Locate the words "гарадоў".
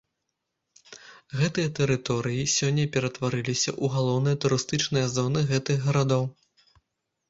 5.91-6.23